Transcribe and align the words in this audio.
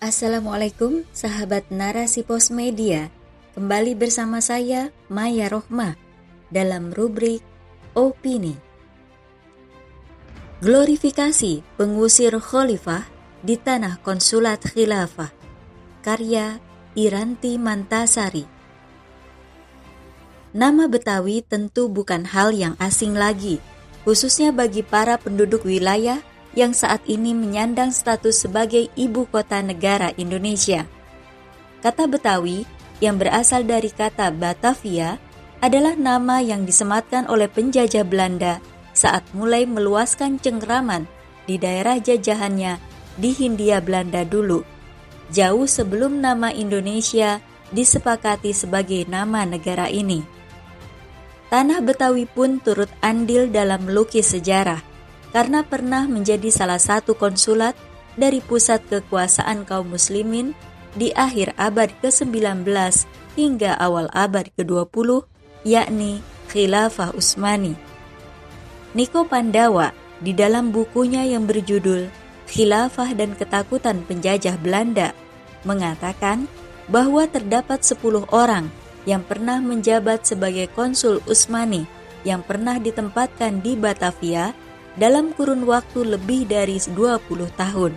Assalamualaikum 0.00 1.04
sahabat 1.12 1.68
narasi 1.68 2.24
pos 2.24 2.48
media. 2.48 3.12
Kembali 3.52 3.92
bersama 3.92 4.40
saya 4.40 4.88
Maya 5.12 5.52
Rohmah 5.52 5.92
dalam 6.48 6.88
rubrik 6.88 7.44
Opini. 7.92 8.56
Glorifikasi 10.64 11.60
pengusir 11.76 12.32
khalifah 12.32 13.04
di 13.44 13.60
tanah 13.60 14.00
konsulat 14.00 14.64
khilafah. 14.64 15.36
Karya 16.00 16.56
Iranti 16.96 17.60
Mantasari. 17.60 18.48
Nama 20.56 20.88
Betawi 20.88 21.44
tentu 21.44 21.92
bukan 21.92 22.24
hal 22.24 22.56
yang 22.56 22.72
asing 22.80 23.12
lagi, 23.12 23.60
khususnya 24.08 24.48
bagi 24.48 24.80
para 24.80 25.20
penduduk 25.20 25.68
wilayah 25.68 26.24
yang 26.54 26.74
saat 26.74 27.02
ini 27.06 27.30
menyandang 27.30 27.94
status 27.94 28.46
sebagai 28.46 28.90
ibu 28.98 29.26
kota 29.30 29.62
negara 29.62 30.10
Indonesia. 30.18 30.86
Kata 31.80 32.10
Betawi 32.10 32.66
yang 33.00 33.16
berasal 33.16 33.64
dari 33.64 33.88
kata 33.88 34.34
Batavia 34.34 35.16
adalah 35.60 35.96
nama 35.96 36.42
yang 36.42 36.66
disematkan 36.66 37.28
oleh 37.28 37.48
penjajah 37.48 38.04
Belanda 38.04 38.58
saat 38.92 39.22
mulai 39.32 39.64
meluaskan 39.64 40.42
cengkraman 40.42 41.06
di 41.46 41.56
daerah 41.56 41.96
jajahannya 41.96 42.76
di 43.16 43.30
Hindia 43.32 43.80
Belanda 43.80 44.26
dulu, 44.26 44.64
jauh 45.32 45.64
sebelum 45.64 46.20
nama 46.20 46.52
Indonesia 46.52 47.40
disepakati 47.70 48.50
sebagai 48.50 49.06
nama 49.06 49.46
negara 49.46 49.86
ini. 49.86 50.24
Tanah 51.50 51.82
Betawi 51.82 52.30
pun 52.30 52.62
turut 52.62 52.90
andil 53.02 53.50
dalam 53.50 53.86
melukis 53.86 54.30
sejarah 54.34 54.89
karena 55.30 55.62
pernah 55.62 56.06
menjadi 56.10 56.50
salah 56.50 56.78
satu 56.78 57.14
konsulat 57.14 57.78
dari 58.18 58.42
pusat 58.42 58.82
kekuasaan 58.90 59.62
kaum 59.62 59.94
muslimin 59.94 60.52
di 60.98 61.14
akhir 61.14 61.54
abad 61.54 61.90
ke-19 62.02 62.66
hingga 63.38 63.78
awal 63.78 64.10
abad 64.10 64.50
ke-20, 64.58 65.22
yakni 65.62 66.18
Khilafah 66.50 67.14
Utsmani. 67.14 67.78
Niko 68.90 69.22
Pandawa 69.22 69.94
di 70.18 70.34
dalam 70.34 70.74
bukunya 70.74 71.22
yang 71.22 71.46
berjudul 71.46 72.10
Khilafah 72.50 73.14
dan 73.14 73.38
Ketakutan 73.38 74.02
Penjajah 74.02 74.58
Belanda 74.58 75.14
mengatakan 75.62 76.50
bahwa 76.90 77.22
terdapat 77.30 77.86
10 77.86 78.26
orang 78.34 78.66
yang 79.06 79.22
pernah 79.22 79.62
menjabat 79.62 80.26
sebagai 80.26 80.66
konsul 80.74 81.22
Utsmani 81.30 81.86
yang 82.26 82.42
pernah 82.42 82.82
ditempatkan 82.82 83.62
di 83.62 83.78
Batavia 83.78 84.52
dalam 84.98 85.30
kurun 85.34 85.66
waktu 85.66 86.16
lebih 86.16 86.50
dari 86.50 86.78
20 86.78 87.22
tahun. 87.54 87.92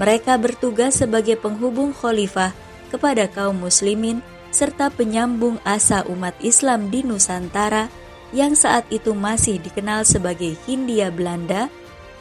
Mereka 0.00 0.40
bertugas 0.40 1.00
sebagai 1.00 1.36
penghubung 1.36 1.92
khalifah 1.92 2.56
kepada 2.88 3.28
kaum 3.28 3.60
muslimin 3.60 4.24
serta 4.50 4.90
penyambung 4.90 5.60
asa 5.62 6.02
umat 6.08 6.34
Islam 6.40 6.88
di 6.88 7.06
Nusantara 7.06 7.86
yang 8.30 8.54
saat 8.54 8.86
itu 8.94 9.14
masih 9.14 9.58
dikenal 9.58 10.06
sebagai 10.06 10.54
Hindia 10.66 11.10
Belanda 11.10 11.66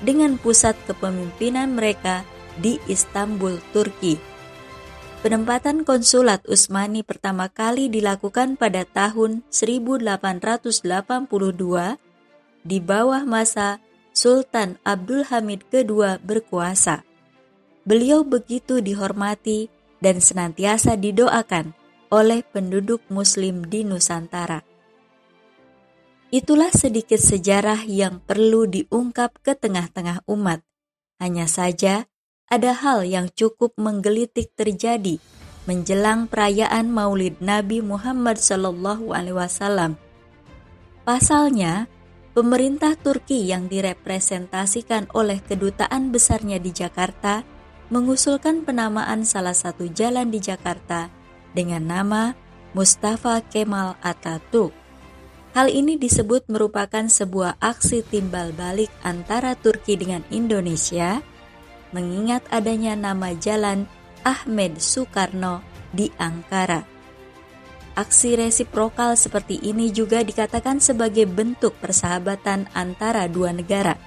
dengan 0.02 0.42
pusat 0.42 0.74
kepemimpinan 0.90 1.76
mereka 1.76 2.26
di 2.58 2.82
Istanbul, 2.90 3.62
Turki. 3.72 4.18
Penempatan 5.20 5.84
konsulat 5.84 6.48
Utsmani 6.48 7.04
pertama 7.04 7.52
kali 7.52 7.92
dilakukan 7.92 8.56
pada 8.56 8.88
tahun 8.88 9.44
1882 9.52 12.00
di 12.64 12.84
bawah 12.84 13.24
masa 13.24 13.80
Sultan 14.12 14.76
Abdul 14.84 15.28
Hamid 15.28 15.68
II 15.72 16.20
berkuasa. 16.20 17.08
Beliau 17.88 18.28
begitu 18.28 18.84
dihormati 18.84 19.72
dan 20.04 20.20
senantiasa 20.20 21.00
didoakan 21.00 21.72
oleh 22.12 22.44
penduduk 22.44 23.06
Muslim 23.08 23.68
di 23.68 23.86
Nusantara. 23.86 24.66
Itulah 26.30 26.70
sedikit 26.70 27.18
sejarah 27.18 27.90
yang 27.90 28.22
perlu 28.22 28.70
diungkap 28.70 29.42
ke 29.42 29.58
tengah-tengah 29.58 30.22
umat. 30.30 30.62
Hanya 31.18 31.50
saja, 31.50 32.06
ada 32.50 32.74
hal 32.74 33.06
yang 33.06 33.30
cukup 33.34 33.74
menggelitik 33.78 34.54
terjadi 34.54 35.18
menjelang 35.70 36.26
perayaan 36.26 36.90
Maulid 36.90 37.38
Nabi 37.46 37.86
Muhammad 37.86 38.42
SAW. 38.42 39.94
Pasalnya, 41.06 41.86
pemerintah 42.40 42.96
Turki 42.96 43.52
yang 43.52 43.68
direpresentasikan 43.68 45.12
oleh 45.12 45.44
kedutaan 45.44 46.16
besarnya 46.16 46.56
di 46.56 46.72
Jakarta 46.72 47.44
mengusulkan 47.92 48.64
penamaan 48.64 49.28
salah 49.28 49.52
satu 49.52 49.92
jalan 49.92 50.32
di 50.32 50.40
Jakarta 50.40 51.12
dengan 51.52 51.84
nama 51.84 52.32
Mustafa 52.72 53.44
Kemal 53.44 54.00
Atatürk. 54.00 54.72
Hal 55.52 55.68
ini 55.68 56.00
disebut 56.00 56.48
merupakan 56.48 57.12
sebuah 57.12 57.60
aksi 57.60 58.08
timbal 58.08 58.56
balik 58.56 58.88
antara 59.04 59.60
Turki 59.60 60.00
dengan 60.00 60.24
Indonesia, 60.32 61.20
mengingat 61.92 62.48
adanya 62.56 62.96
nama 62.96 63.36
jalan 63.36 63.84
Ahmed 64.24 64.80
Soekarno 64.80 65.60
di 65.92 66.08
Ankara. 66.16 66.88
Aksi 68.00 68.40
resiprokal 68.40 69.20
seperti 69.20 69.60
ini 69.60 69.92
juga 69.92 70.24
dikatakan 70.24 70.80
sebagai 70.80 71.28
bentuk 71.28 71.76
persahabatan 71.84 72.72
antara 72.72 73.28
dua 73.28 73.52
negara. 73.52 74.00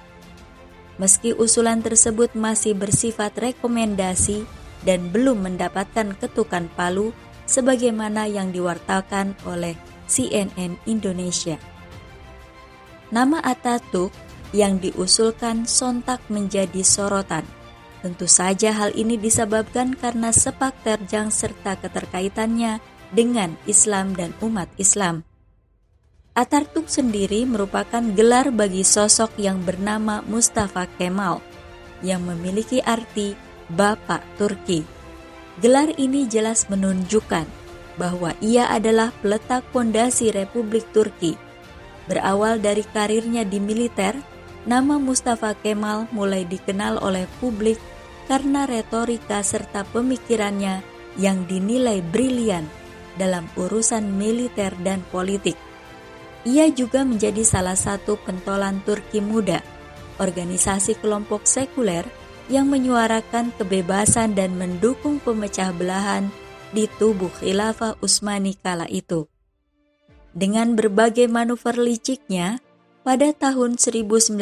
Meski 0.97 1.29
usulan 1.37 1.85
tersebut 1.85 2.33
masih 2.33 2.73
bersifat 2.73 3.37
rekomendasi 3.37 4.49
dan 4.81 5.13
belum 5.13 5.45
mendapatkan 5.45 6.17
ketukan 6.17 6.73
palu 6.73 7.13
sebagaimana 7.45 8.25
yang 8.25 8.49
diwartakan 8.49 9.37
oleh 9.45 9.77
CNN 10.09 10.73
Indonesia. 10.89 11.61
Nama 13.13 13.45
Atatürk 13.45 14.09
yang 14.57 14.81
diusulkan 14.81 15.69
sontak 15.69 16.17
menjadi 16.33 16.81
sorotan. 16.81 17.45
Tentu 18.01 18.25
saja 18.25 18.73
hal 18.73 18.89
ini 18.97 19.21
disebabkan 19.21 19.93
karena 19.93 20.33
sepak 20.33 20.81
terjang 20.81 21.29
serta 21.29 21.77
keterkaitannya 21.77 22.81
dengan 23.13 23.55
Islam 23.69 24.17
dan 24.17 24.33
umat 24.41 24.67
Islam. 24.81 25.21
Atatürk 26.33 26.89
sendiri 26.89 27.45
merupakan 27.45 28.01
gelar 28.17 28.49
bagi 28.49 28.81
sosok 28.81 29.37
yang 29.37 29.61
bernama 29.61 30.25
Mustafa 30.25 30.89
Kemal 30.97 31.45
yang 32.01 32.25
memiliki 32.25 32.81
arti 32.81 33.37
Bapak 33.69 34.25
Turki. 34.41 34.81
Gelar 35.61 35.93
ini 36.01 36.25
jelas 36.25 36.65
menunjukkan 36.73 37.45
bahwa 38.01 38.33
ia 38.41 38.65
adalah 38.73 39.13
peletak 39.21 39.61
fondasi 39.69 40.33
Republik 40.33 40.89
Turki. 40.89 41.37
Berawal 42.09 42.57
dari 42.57 42.81
karirnya 42.81 43.45
di 43.45 43.61
militer, 43.61 44.17
nama 44.65 44.97
Mustafa 44.97 45.53
Kemal 45.53 46.09
mulai 46.09 46.49
dikenal 46.49 46.97
oleh 46.97 47.29
publik 47.37 47.77
karena 48.25 48.65
retorika 48.65 49.45
serta 49.45 49.85
pemikirannya 49.93 50.81
yang 51.21 51.45
dinilai 51.45 52.01
brilian 52.01 52.65
dalam 53.15 53.45
urusan 53.55 54.15
militer 54.15 54.73
dan 54.81 55.01
politik. 55.13 55.57
Ia 56.43 56.67
juga 56.75 57.07
menjadi 57.07 57.41
salah 57.45 57.77
satu 57.77 58.19
pentolan 58.19 58.83
Turki 58.83 59.23
Muda, 59.23 59.63
organisasi 60.19 60.99
kelompok 60.99 61.47
sekuler 61.47 62.03
yang 62.51 62.67
menyuarakan 62.67 63.55
kebebasan 63.55 64.35
dan 64.35 64.59
mendukung 64.59 65.23
pemecah 65.23 65.71
belahan 65.71 66.27
di 66.75 66.91
tubuh 66.99 67.31
khilafah 67.39 67.95
Utsmani 68.03 68.59
kala 68.59 68.89
itu. 68.91 69.31
Dengan 70.33 70.73
berbagai 70.73 71.29
manuver 71.29 71.77
liciknya, 71.77 72.59
pada 73.05 73.31
tahun 73.31 73.77
1909 73.77 74.35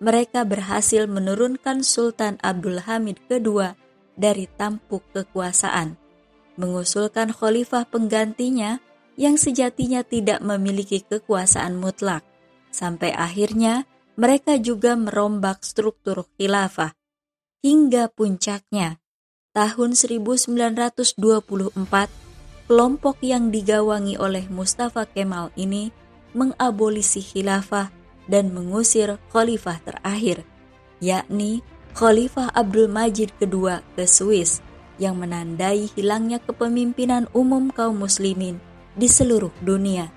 mereka 0.00 0.40
berhasil 0.44 1.04
menurunkan 1.06 1.84
Sultan 1.84 2.40
Abdul 2.40 2.82
Hamid 2.84 3.20
II 3.28 3.76
dari 4.16 4.48
tampuk 4.56 5.04
kekuasaan 5.12 6.05
mengusulkan 6.56 7.32
khalifah 7.32 7.88
penggantinya 7.88 8.80
yang 9.16 9.40
sejatinya 9.40 10.04
tidak 10.04 10.44
memiliki 10.44 11.00
kekuasaan 11.00 11.80
mutlak. 11.80 12.24
Sampai 12.68 13.16
akhirnya 13.16 13.88
mereka 14.20 14.60
juga 14.60 14.96
merombak 14.96 15.64
struktur 15.64 16.28
khilafah. 16.36 16.92
Hingga 17.64 18.12
puncaknya, 18.12 19.00
tahun 19.56 19.96
1924, 19.96 21.16
kelompok 22.68 23.16
yang 23.24 23.48
digawangi 23.48 24.20
oleh 24.20 24.44
Mustafa 24.52 25.08
Kemal 25.08 25.52
ini 25.56 25.88
mengabolisi 26.36 27.24
khilafah 27.24 27.88
dan 28.28 28.52
mengusir 28.52 29.16
khalifah 29.32 29.80
terakhir, 29.80 30.44
yakni 31.00 31.64
Khalifah 31.96 32.52
Abdul 32.52 32.92
Majid 32.92 33.32
II 33.40 33.80
ke 33.96 34.04
Swiss 34.04 34.60
yang 34.96 35.20
menandai 35.20 35.88
hilangnya 35.92 36.40
kepemimpinan 36.40 37.28
umum 37.36 37.68
kaum 37.72 38.00
muslimin 38.00 38.60
di 38.96 39.08
seluruh 39.08 39.52
dunia. 39.60 40.08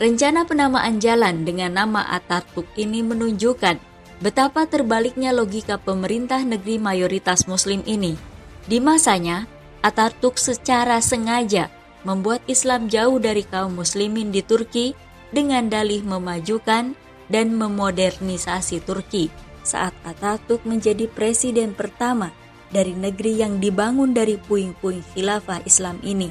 Rencana 0.00 0.48
penamaan 0.48 0.96
jalan 0.96 1.44
dengan 1.44 1.76
nama 1.76 2.08
Atatürk 2.16 2.72
ini 2.80 3.04
menunjukkan 3.04 3.76
betapa 4.24 4.64
terbaliknya 4.64 5.28
logika 5.28 5.76
pemerintah 5.76 6.40
negeri 6.40 6.80
mayoritas 6.80 7.44
muslim 7.44 7.84
ini. 7.84 8.16
Di 8.64 8.80
masanya, 8.80 9.44
Atatürk 9.84 10.40
secara 10.40 11.04
sengaja 11.04 11.68
membuat 12.08 12.40
Islam 12.48 12.88
jauh 12.88 13.20
dari 13.20 13.44
kaum 13.44 13.76
muslimin 13.76 14.32
di 14.32 14.40
Turki 14.40 14.96
dengan 15.36 15.68
dalih 15.68 16.00
memajukan 16.00 16.96
dan 17.30 17.54
memodernisasi 17.54 18.82
Turki 18.82 19.30
saat 19.62 19.94
Atatürk 20.02 20.66
menjadi 20.66 21.06
presiden 21.06 21.72
pertama 21.72 22.34
dari 22.74 22.94
negeri 22.94 23.38
yang 23.38 23.62
dibangun 23.62 24.10
dari 24.10 24.34
puing-puing 24.36 25.02
khilafah 25.14 25.62
Islam 25.64 26.02
ini. 26.02 26.30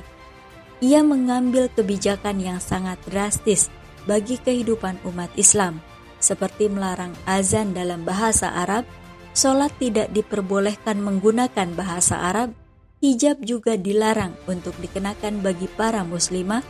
Ia 0.80 1.04
mengambil 1.04 1.68
kebijakan 1.72 2.40
yang 2.40 2.60
sangat 2.63 3.00
drastis 3.07 3.68
bagi 4.07 4.40
kehidupan 4.40 5.04
umat 5.04 5.28
Islam, 5.36 5.84
seperti 6.24 6.72
melarang 6.72 7.12
azan 7.28 7.75
dalam 7.75 8.07
bahasa 8.07 8.48
Arab, 8.48 8.88
sholat 9.36 9.75
tidak 9.80 10.07
diperbolehkan 10.16 11.04
menggunakan 11.04 11.75
bahasa 11.75 12.16
Arab, 12.31 12.56
hijab 13.04 13.44
juga 13.44 13.75
dilarang 13.75 14.36
untuk 14.48 14.72
dikenakan 14.80 15.44
bagi 15.44 15.68
para 15.68 16.07
muslimah, 16.07 16.63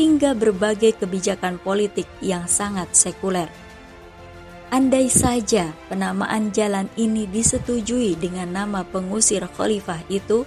hingga 0.00 0.32
berbagai 0.32 0.96
kebijakan 0.96 1.60
politik 1.60 2.08
yang 2.24 2.48
sangat 2.48 2.88
sekuler. 2.96 3.52
Andai 4.70 5.10
saja 5.10 5.74
penamaan 5.90 6.54
jalan 6.54 6.86
ini 6.94 7.26
disetujui 7.26 8.14
dengan 8.14 8.54
nama 8.54 8.86
pengusir 8.86 9.42
khalifah 9.58 9.98
itu, 10.06 10.46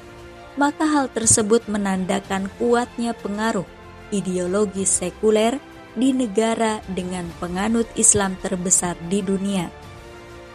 maka 0.55 0.87
hal 0.87 1.11
tersebut 1.11 1.67
menandakan 1.67 2.47
kuatnya 2.55 3.11
pengaruh 3.19 3.67
ideologi 4.15 4.87
sekuler 4.87 5.59
di 5.99 6.15
negara 6.15 6.79
dengan 6.87 7.27
penganut 7.43 7.83
Islam 7.99 8.39
terbesar 8.39 8.95
di 9.11 9.19
dunia. 9.19 9.67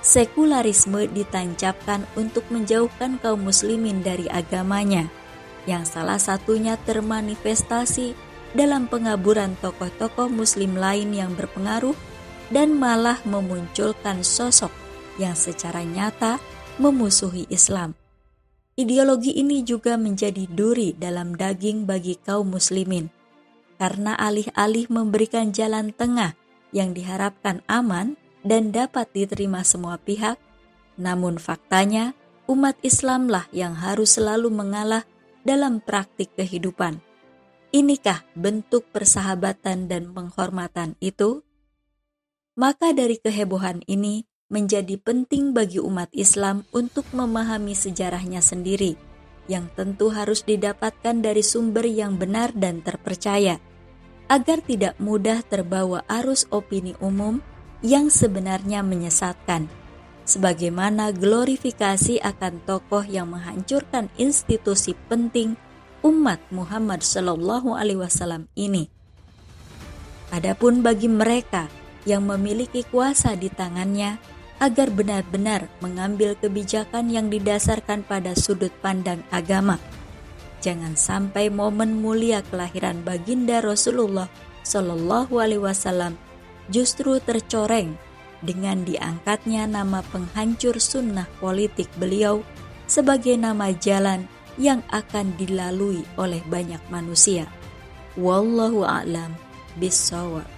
Sekularisme 0.01 1.05
ditancapkan 1.13 2.09
untuk 2.17 2.49
menjauhkan 2.49 3.21
kaum 3.21 3.53
muslimin 3.53 4.01
dari 4.01 4.33
agamanya, 4.33 5.13
yang 5.69 5.85
salah 5.85 6.17
satunya 6.17 6.81
termanifestasi 6.89 8.17
dalam 8.57 8.89
pengaburan 8.89 9.61
tokoh-tokoh 9.61 10.33
muslim 10.33 10.73
lain 10.73 11.13
yang 11.13 11.37
berpengaruh 11.37 11.93
dan 12.49 12.77
malah 12.77 13.21
memunculkan 13.29 14.25
sosok 14.25 14.73
yang 15.21 15.37
secara 15.37 15.85
nyata 15.85 16.41
memusuhi 16.81 17.45
Islam. 17.53 17.93
Ideologi 18.79 19.35
ini 19.35 19.67
juga 19.67 19.99
menjadi 19.99 20.47
duri 20.47 20.95
dalam 20.95 21.35
daging 21.35 21.83
bagi 21.83 22.15
kaum 22.15 22.55
muslimin, 22.55 23.11
karena 23.75 24.15
alih-alih 24.15 24.87
memberikan 24.87 25.51
jalan 25.51 25.91
tengah 25.91 26.39
yang 26.71 26.95
diharapkan 26.95 27.59
aman 27.67 28.15
dan 28.47 28.71
dapat 28.71 29.11
diterima 29.11 29.67
semua 29.67 29.99
pihak, 29.99 30.39
namun 30.95 31.43
faktanya 31.43 32.15
umat 32.47 32.79
Islamlah 32.87 33.51
yang 33.51 33.75
harus 33.75 34.15
selalu 34.15 34.47
mengalah 34.47 35.03
dalam 35.43 35.83
praktik 35.83 36.31
kehidupan. 36.39 37.03
Inikah 37.75 38.25
bentuk 38.39 38.87
persahabatan 38.95 39.91
dan 39.91 40.15
penghormatan 40.15 40.95
itu? 41.03 41.43
Maka 42.59 42.91
dari 42.91 43.23
kehebohan 43.23 43.87
ini 43.87 44.27
menjadi 44.51 44.99
penting 44.99 45.55
bagi 45.55 45.79
umat 45.79 46.11
Islam 46.11 46.67
untuk 46.75 47.07
memahami 47.15 47.79
sejarahnya 47.79 48.43
sendiri, 48.43 48.99
yang 49.47 49.71
tentu 49.79 50.11
harus 50.11 50.43
didapatkan 50.43 51.23
dari 51.23 51.47
sumber 51.47 51.87
yang 51.87 52.19
benar 52.19 52.51
dan 52.59 52.83
terpercaya, 52.83 53.63
agar 54.27 54.59
tidak 54.67 54.99
mudah 54.99 55.47
terbawa 55.47 56.03
arus 56.11 56.51
opini 56.51 56.99
umum 56.99 57.39
yang 57.79 58.11
sebenarnya 58.11 58.83
menyesatkan. 58.83 59.71
Sebagaimana 60.27 61.15
glorifikasi 61.15 62.19
akan 62.27 62.67
tokoh 62.67 63.07
yang 63.07 63.31
menghancurkan 63.31 64.11
institusi 64.19 64.99
penting 65.07 65.55
umat 66.03 66.43
Muhammad 66.51 67.07
Shallallahu 67.07 67.79
Alaihi 67.79 68.03
Wasallam 68.03 68.51
ini. 68.59 68.91
Adapun 70.35 70.83
bagi 70.85 71.07
mereka 71.09 71.71
yang 72.07 72.27
memiliki 72.27 72.85
kuasa 72.87 73.35
di 73.35 73.51
tangannya 73.51 74.21
agar 74.59 74.91
benar-benar 74.91 75.71
mengambil 75.79 76.35
kebijakan 76.35 77.11
yang 77.11 77.31
didasarkan 77.31 78.03
pada 78.03 78.35
sudut 78.35 78.75
pandang 78.83 79.23
agama. 79.31 79.79
Jangan 80.59 80.99
sampai 80.99 81.51
momen 81.55 82.03
mulia 82.03 82.43
kelahiran 82.43 83.07
baginda 83.07 83.63
Rasulullah 83.63 84.27
Shallallahu 84.67 85.39
Alaihi 85.39 85.63
Wasallam 85.63 86.19
justru 86.67 87.23
tercoreng 87.23 87.95
dengan 88.43 88.83
diangkatnya 88.83 89.71
nama 89.71 90.03
penghancur 90.11 90.83
sunnah 90.83 91.27
politik 91.39 91.87
beliau 91.99 92.43
sebagai 92.91 93.39
nama 93.39 93.71
jalan 93.71 94.27
yang 94.59 94.83
akan 94.91 95.39
dilalui 95.39 96.03
oleh 96.19 96.43
banyak 96.51 96.83
manusia. 96.91 97.47
Wallahu 98.19 98.83
a'lam 98.83 99.39
bishawab. 99.79 100.58